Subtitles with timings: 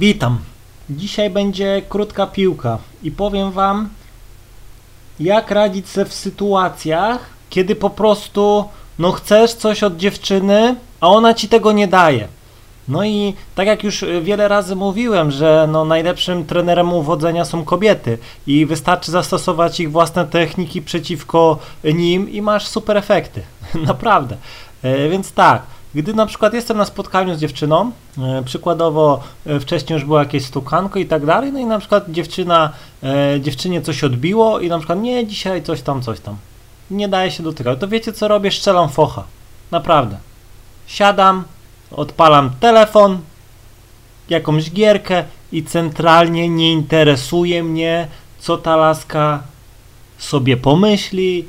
[0.00, 0.38] Witam.
[0.90, 3.88] Dzisiaj będzie krótka piłka i powiem Wam,
[5.20, 8.64] jak radzić sobie w sytuacjach, kiedy po prostu
[8.98, 12.28] no chcesz coś od dziewczyny, a ona ci tego nie daje.
[12.88, 18.18] No i tak jak już wiele razy mówiłem, że no najlepszym trenerem uwodzenia są kobiety
[18.46, 23.42] i wystarczy zastosować ich własne techniki przeciwko nim i masz super efekty.
[23.86, 24.36] Naprawdę.
[24.82, 25.62] E, więc tak,
[25.94, 30.44] gdy na przykład jestem na spotkaniu z dziewczyną, e, przykładowo e, wcześniej już było jakieś
[30.44, 32.72] stukanko i tak dalej, no i na przykład dziewczyna,
[33.02, 36.36] e, dziewczynie coś odbiło i na przykład nie, dzisiaj coś tam, coś tam.
[36.90, 37.80] Nie daje się dotykać.
[37.80, 38.50] To wiecie co robię?
[38.50, 39.24] Strzelam focha.
[39.70, 40.16] Naprawdę.
[40.86, 41.44] Siadam,
[41.90, 43.18] odpalam telefon,
[44.28, 49.42] jakąś gierkę i centralnie nie interesuje mnie, co ta laska
[50.18, 51.44] sobie pomyśli,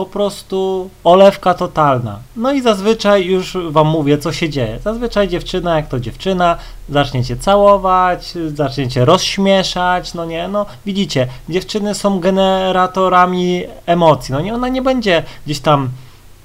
[0.00, 2.18] po prostu olewka totalna.
[2.36, 4.78] No i zazwyczaj już wam mówię, co się dzieje.
[4.84, 6.56] Zazwyczaj dziewczyna, jak to dziewczyna,
[6.88, 14.40] zacznie cię całować, zacznie cię rozśmieszać, no nie, no widzicie, dziewczyny są generatorami emocji, no
[14.40, 15.88] nie, ona nie będzie gdzieś tam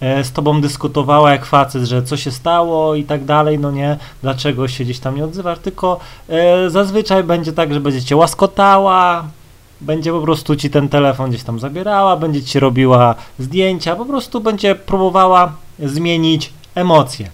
[0.01, 3.97] e, z tobą dyskutowała jak facet, że co się stało i tak dalej, no nie,
[4.21, 9.23] dlaczego się gdzieś tam nie odzywasz, tylko e, zazwyczaj będzie tak, że będzie cię łaskotała,
[9.81, 14.41] będzie po prostu ci ten telefon gdzieś tam zabierała, będzie ci robiła zdjęcia, po prostu
[14.41, 17.29] będzie próbowała zmienić emocje.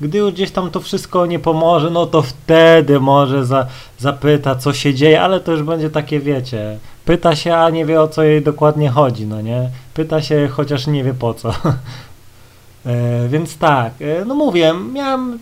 [0.00, 3.66] Gdy już gdzieś tam to wszystko nie pomoże, no to wtedy może za,
[3.98, 8.00] zapyta, co się dzieje, ale to już będzie takie, wiecie, pyta się, a nie wie
[8.00, 9.70] o co jej dokładnie chodzi, no nie?
[9.94, 11.50] Pyta się, chociaż nie wie po co.
[12.86, 15.38] e, więc tak, e, no mówię, miałem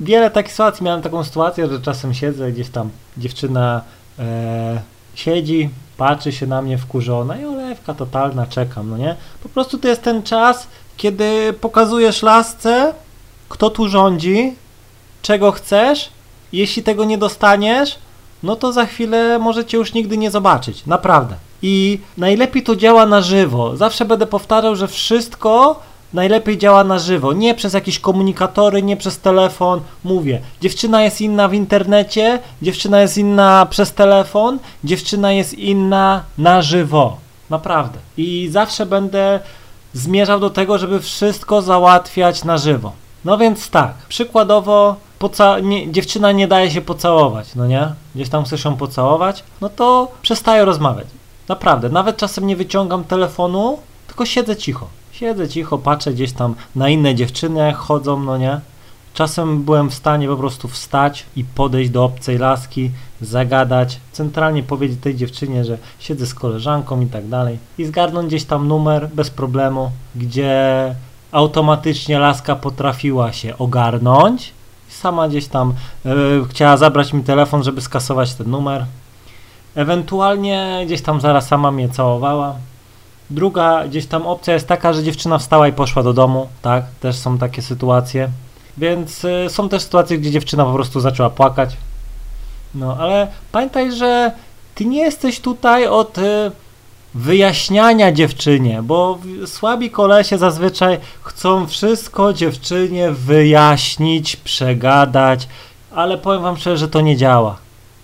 [0.00, 3.82] wiele takich sytuacji, miałem taką sytuację, że czasem siedzę gdzieś tam, dziewczyna
[4.18, 4.80] e,
[5.18, 9.16] siedzi, patrzy się na mnie wkurzona i olewka totalna, czekam, no nie?
[9.42, 10.66] Po prostu to jest ten czas,
[10.96, 12.94] kiedy pokazujesz lasce,
[13.48, 14.54] kto tu rządzi,
[15.22, 16.10] czego chcesz,
[16.52, 17.98] jeśli tego nie dostaniesz,
[18.42, 21.36] no to za chwilę możecie już nigdy nie zobaczyć, naprawdę.
[21.62, 23.76] I najlepiej to działa na żywo.
[23.76, 25.80] Zawsze będę powtarzał, że wszystko
[26.12, 29.80] najlepiej działa na żywo, nie przez jakieś komunikatory, nie przez telefon.
[30.04, 36.62] Mówię, dziewczyna jest inna w internecie, dziewczyna jest inna przez telefon, dziewczyna jest inna na
[36.62, 37.16] żywo.
[37.50, 37.98] Naprawdę.
[38.16, 39.40] I zawsze będę
[39.94, 42.92] zmierzał do tego, żeby wszystko załatwiać na żywo.
[43.24, 47.88] No więc tak, przykładowo poca- nie, dziewczyna nie daje się pocałować, no nie?
[48.14, 51.06] Gdzieś tam chcesz ją pocałować, no to przestaję rozmawiać.
[51.48, 54.86] Naprawdę, nawet czasem nie wyciągam telefonu, tylko siedzę cicho.
[55.18, 58.60] Siedzę cicho, patrzę gdzieś tam na inne dziewczyny, jak chodzą, no nie?
[59.14, 62.90] Czasem byłem w stanie po prostu wstać i podejść do obcej laski,
[63.20, 68.44] zagadać, centralnie powiedzieć tej dziewczynie, że siedzę z koleżanką i tak dalej i zgarnąć gdzieś
[68.44, 70.94] tam numer bez problemu, gdzie
[71.32, 74.52] automatycznie laska potrafiła się ogarnąć.
[74.88, 75.74] Sama gdzieś tam
[76.06, 76.14] e,
[76.48, 78.84] chciała zabrać mi telefon, żeby skasować ten numer.
[79.74, 82.54] Ewentualnie gdzieś tam zaraz sama mnie całowała.
[83.30, 86.84] Druga gdzieś tam opcja jest taka, że dziewczyna wstała i poszła do domu, tak?
[87.00, 88.28] Też są takie sytuacje.
[88.78, 91.76] Więc y, są też sytuacje, gdzie dziewczyna po prostu zaczęła płakać.
[92.74, 94.32] No, ale pamiętaj, że
[94.74, 96.50] ty nie jesteś tutaj od y,
[97.14, 105.48] wyjaśniania dziewczynie, bo słabi kolesie zazwyczaj chcą wszystko dziewczynie wyjaśnić, przegadać,
[105.94, 107.56] ale powiem wam szczerze, że to nie działa.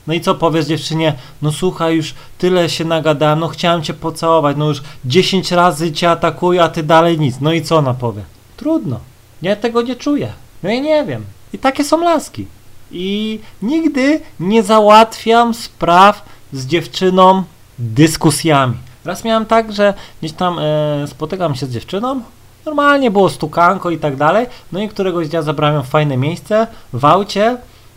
[0.07, 4.57] No i co powiesz dziewczynie, no słuchaj, już tyle się nagadałem, no chciałem cię pocałować,
[4.57, 7.41] no już 10 razy cię atakuję, a ty dalej nic.
[7.41, 8.23] No i co ona powie?
[8.57, 9.01] Trudno.
[9.43, 10.33] Ja tego nie czuję.
[10.63, 11.25] No i nie wiem.
[11.53, 12.47] I takie są laski.
[12.93, 17.45] I nigdy nie załatwiam spraw z dziewczyną
[17.79, 18.77] dyskusjami.
[19.05, 22.21] Raz miałem tak, że gdzieś tam e, spotykam się z dziewczyną,
[22.67, 27.57] normalnie było stukanko i tak dalej, no i któregoś dnia zabrałem fajne miejsce, w aucie,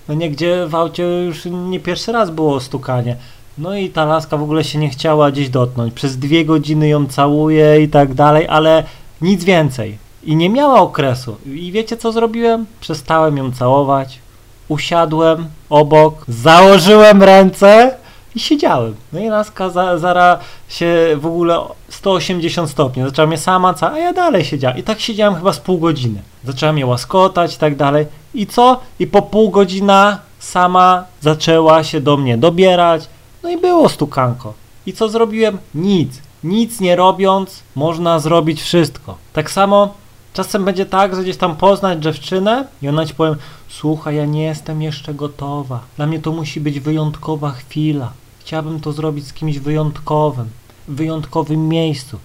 [0.10, 3.16] no gdzie w aucie już nie pierwszy raz było stukanie.
[3.58, 5.94] No i ta laska w ogóle się nie chciała gdzieś dotknąć.
[5.94, 8.84] Przez dwie godziny ją całuje i tak dalej, ale
[9.22, 9.98] nic więcej.
[10.24, 11.38] I nie miała okresu.
[11.46, 12.66] I wiecie co zrobiłem?
[12.80, 14.20] Przestałem ją całować.
[14.68, 17.96] Usiadłem obok, założyłem ręce
[18.36, 18.96] i siedziałem.
[19.14, 20.40] No i laska za, zara
[20.70, 23.04] się w ogóle 180 stopni.
[23.04, 24.78] Zaczęła mnie sama a ja dalej siedziałem.
[24.78, 26.22] I tak siedziałem chyba z pół godziny.
[26.44, 28.06] Zaczęła mnie łaskotać i tak dalej.
[28.38, 28.80] I co?
[29.00, 33.10] I po pół godzina sama zaczęła się do mnie dobierać.
[33.44, 34.54] No i było stukanko.
[34.86, 35.58] I co zrobiłem?
[35.76, 36.22] Nic.
[36.44, 39.18] Nic nie robiąc, można zrobić wszystko.
[39.34, 39.94] Tak samo
[40.34, 43.36] czasem będzie tak, że gdzieś tam poznać dziewczynę i ona ci powiem,
[43.70, 45.80] słuchaj, ja nie jestem jeszcze gotowa.
[45.96, 48.12] Dla mnie to musi być wyjątkowa chwila.
[48.40, 50.50] Chciałabym to zrobić z kimś wyjątkowym,
[50.88, 52.20] w wyjątkowym miejscu.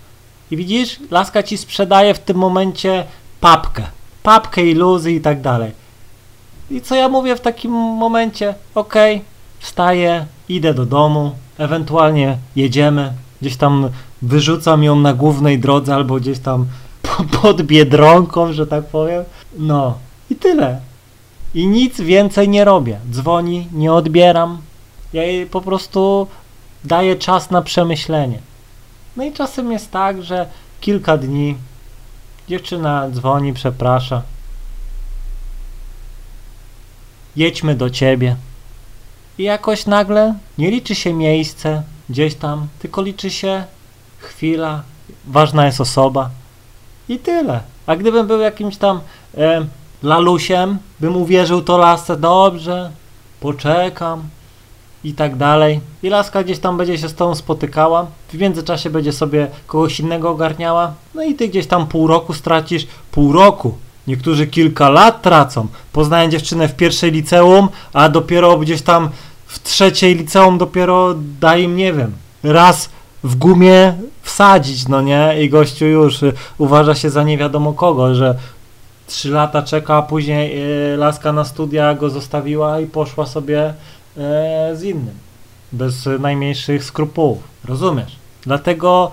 [0.51, 3.05] I widzisz, laska ci sprzedaje w tym momencie
[3.41, 3.83] papkę.
[4.23, 5.82] Papkę, iluzy i tak dalej.
[6.73, 8.55] I co ja mówię w takim momencie?
[8.75, 9.23] Okej,
[9.59, 13.89] wstaję, idę do domu, ewentualnie jedziemy, gdzieś tam
[14.23, 16.67] wyrzucam ją na głównej drodze albo gdzieś tam
[17.43, 19.25] pod biedronką, że tak powiem.
[19.59, 19.99] No
[20.31, 20.81] i tyle.
[21.55, 22.99] I nic więcej nie robię.
[23.11, 24.59] Dzwoni, nie odbieram.
[25.13, 26.27] Ja jej po prostu
[26.85, 28.39] daję czas na przemyślenie.
[29.17, 30.47] No i czasem jest tak, że
[30.81, 31.57] kilka dni
[32.49, 34.23] dziewczyna dzwoni, przeprasza.
[37.37, 38.37] Jedźmy do ciebie.
[39.39, 43.65] I jakoś nagle nie liczy się miejsce gdzieś tam, tylko liczy się
[44.19, 44.83] chwila,
[45.25, 46.31] ważna jest osoba
[47.09, 47.61] i tyle.
[47.87, 49.01] A gdybym był jakimś tam
[49.37, 49.67] e,
[50.03, 52.91] lalusiem, bym uwierzył to lasce, dobrze,
[53.41, 54.23] poczekam
[55.05, 55.81] i tak dalej.
[56.03, 60.31] I laska gdzieś tam będzie się z tą spotykała, w międzyczasie będzie sobie kogoś innego
[60.31, 63.75] ogarniała, no i ty gdzieś tam pół roku stracisz, pół roku.
[64.07, 65.67] Niektórzy kilka lat tracą.
[65.93, 69.11] Poznają dziewczynę w pierwszej liceum, a dopiero gdzieś tam
[69.47, 72.13] w trzeciej liceum dopiero da im, nie wiem,
[72.43, 72.89] raz
[73.25, 75.43] w gumie wsadzić, no nie?
[75.43, 78.35] I gościu już y, uważa się za nie wiadomo kogo, że
[79.07, 80.63] trzy lata czeka, a później
[80.93, 83.73] y, laska na studia go zostawiła i poszła sobie y,
[84.77, 85.15] z innym.
[85.73, 87.39] Bez najmniejszych skrupułów.
[87.65, 88.17] Rozumiesz?
[88.43, 89.11] Dlatego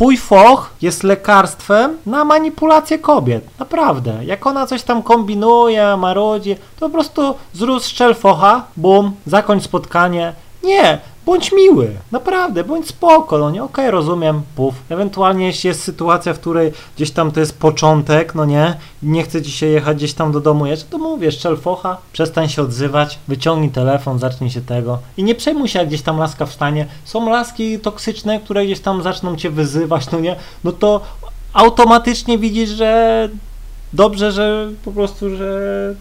[0.00, 3.44] twój foch jest lekarstwem na manipulację kobiet.
[3.58, 4.24] Naprawdę.
[4.24, 10.32] Jak ona coś tam kombinuje, marudzi, to po prostu zrób szczel focha, bum, zakończ spotkanie.
[10.62, 10.98] Nie,
[11.30, 14.74] bądź miły, naprawdę, bądź spoko, no nie, okej, okay, rozumiem, puf.
[14.88, 19.42] Ewentualnie jeśli jest sytuacja, w której gdzieś tam to jest początek, no nie, nie chce
[19.42, 23.18] ci się jechać gdzieś tam do domu jeszcze, to mówię, szczel focha, przestań się odzywać,
[23.28, 26.86] wyciągnij telefon, zacznij się tego i nie przejmuj się, jak gdzieś tam laska wstanie.
[27.04, 31.00] Są laski toksyczne, które gdzieś tam zaczną cię wyzywać, no nie, no to
[31.52, 33.28] automatycznie widzisz, że
[33.92, 35.94] dobrze, że po prostu, że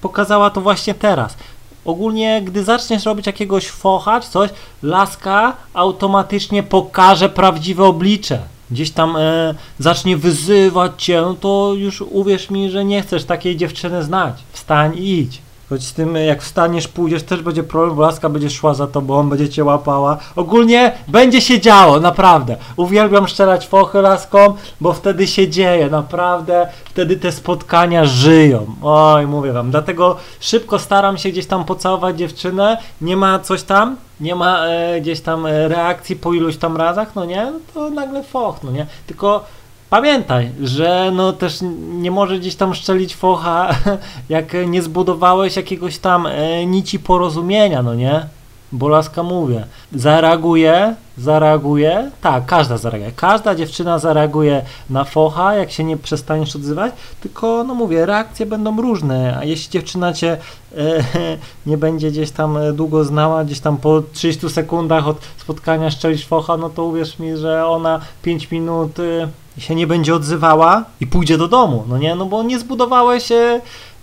[0.00, 1.36] pokazała to właśnie teraz.
[1.84, 4.50] Ogólnie, gdy zaczniesz robić jakiegoś focha czy coś,
[4.82, 8.38] laska automatycznie pokaże prawdziwe oblicze.
[8.70, 13.56] Gdzieś tam e, zacznie wyzywać cię, no to już uwierz mi, że nie chcesz takiej
[13.56, 14.34] dziewczyny znać.
[14.52, 15.42] Wstań i idź.
[15.68, 19.28] Choć z tym, jak wstaniesz, pójdziesz, też będzie problem, bo laska będzie szła za tobą,
[19.28, 20.18] będzie cię łapała.
[20.36, 22.56] Ogólnie będzie się działo, naprawdę.
[22.76, 26.68] Uwielbiam szczerać fochy laskom, bo wtedy się dzieje, naprawdę.
[26.84, 28.66] Wtedy te spotkania żyją.
[28.82, 29.70] Oj, mówię wam.
[29.70, 32.78] Dlatego szybko staram się gdzieś tam pocałować dziewczynę.
[33.00, 37.14] Nie ma coś tam, nie ma e, gdzieś tam e, reakcji po iluś tam razach,
[37.14, 37.52] no nie?
[37.74, 38.86] To nagle foch, no nie?
[39.06, 39.44] Tylko
[39.90, 41.58] Pamiętaj, że no też
[41.92, 43.68] nie może gdzieś tam szczelić focha,
[44.28, 48.26] jak nie zbudowałeś jakiegoś tam e, nici porozumienia, no nie?
[48.72, 55.84] Bo laska mówię, zareaguje, zareaguje, tak, każda zareaguje, każda dziewczyna zareaguje na focha, jak się
[55.84, 60.36] nie przestaniesz odzywać, tylko, no mówię, reakcje będą różne, a jeśli dziewczyna cię
[60.76, 61.04] e,
[61.66, 66.56] nie będzie gdzieś tam długo znała, gdzieś tam po 30 sekundach od spotkania szczelić focha,
[66.56, 68.98] no to uwierz mi, że ona 5 minut...
[68.98, 69.28] E,
[69.58, 73.28] się nie będzie odzywała i pójdzie do domu, no nie, no bo nie zbudowałeś,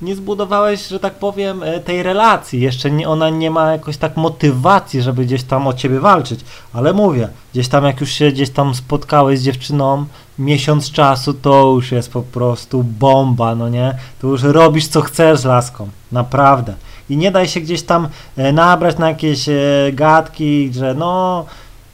[0.01, 4.17] nie zbudowałeś, że tak powiem, e, tej relacji, jeszcze nie, ona nie ma jakoś tak
[4.17, 6.39] motywacji, żeby gdzieś tam o ciebie walczyć,
[6.73, 10.05] ale mówię, gdzieś tam jak już się gdzieś tam spotkałeś z dziewczyną
[10.39, 15.39] miesiąc czasu, to już jest po prostu bomba, no nie, to już robisz co chcesz
[15.39, 16.73] z laską, naprawdę.
[17.09, 18.07] I nie daj się gdzieś tam
[18.37, 19.53] e, nabrać na jakieś e,
[19.93, 21.45] gadki, że no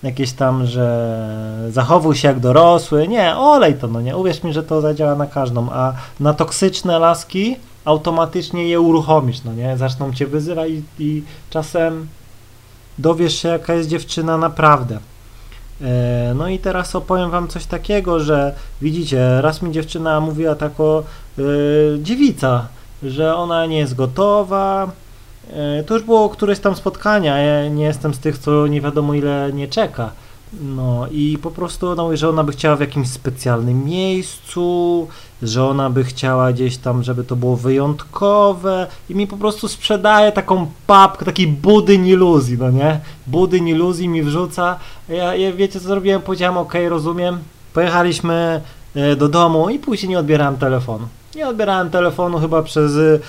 [0.04, 1.30] jakieś tam, że
[1.70, 3.08] zachowuj się jak dorosły.
[3.08, 4.18] Nie, olej to, no nie.
[4.18, 9.54] Uwierz mi, że to zadziała na każdą, a na toksyczne laski automatycznie je uruchomisz, no
[9.54, 9.78] nie.
[9.78, 12.08] Zaczną cię wyzywać i, i czasem
[12.98, 15.00] dowiesz się, jaka jest dziewczyna naprawdę.
[15.82, 20.80] E, no i teraz opowiem wam coś takiego, że widzicie, raz mi dziewczyna mówiła tak
[20.80, 21.04] o
[21.40, 21.44] e,
[22.00, 22.68] dziewica,
[23.04, 24.92] że ona nie jest gotowa,
[25.86, 29.52] to już było któreś tam spotkania, ja nie jestem z tych, co nie wiadomo ile
[29.54, 30.12] nie czeka.
[30.54, 35.08] No i po prostu mówi, że ona by chciała w jakimś specjalnym miejscu,
[35.42, 40.32] że ona by chciała gdzieś tam, żeby to było wyjątkowe i mi po prostu sprzedaje
[40.32, 43.00] taką papkę, taki budyń iluzji, no nie?
[43.28, 44.80] Budyń iluzji mi wrzuca.
[45.10, 46.22] Ja, ja wiecie co zrobiłem?
[46.22, 47.40] Powiedziałem, ok, rozumiem.
[47.74, 48.62] Pojechaliśmy
[48.96, 51.08] e, do domu i później nie odbierałem telefonu.
[51.38, 53.22] Nie odbierałem telefonu chyba przez y,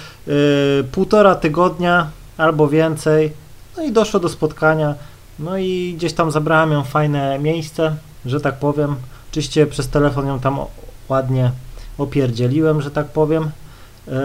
[0.92, 2.06] półtora tygodnia
[2.38, 3.32] albo więcej.
[3.76, 4.94] No i doszło do spotkania.
[5.38, 7.96] No i gdzieś tam zabrałem ją fajne miejsce,
[8.26, 8.96] że tak powiem.
[9.30, 10.58] Oczywiście przez telefon ją tam
[11.08, 11.50] ładnie
[11.98, 13.50] opierdzieliłem, że tak powiem.
[14.08, 14.20] E,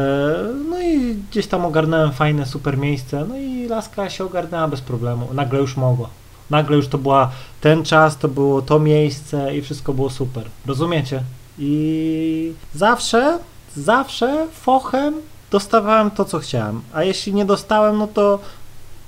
[0.69, 3.25] no i gdzieś tam ogarnąłem fajne, super miejsce.
[3.29, 5.27] No i laska się ogarnęła bez problemu.
[5.33, 6.09] Nagle już mogła.
[6.49, 10.43] Nagle już to była ten czas, to było to miejsce i wszystko było super.
[10.65, 11.23] Rozumiecie?
[11.59, 13.39] I zawsze
[13.77, 15.13] zawsze fochem
[15.51, 18.39] dostawałem to, co chciałem, a jeśli nie dostałem, no to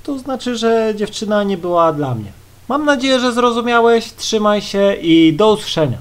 [0.02, 2.32] to znaczy, że dziewczyna nie była dla mnie.
[2.68, 5.98] Mam nadzieję, że zrozumiałeś, trzymaj się i do usłyszenia.